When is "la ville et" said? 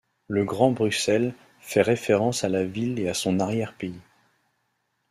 2.49-3.13